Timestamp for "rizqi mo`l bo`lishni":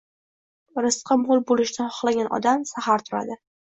0.85-1.89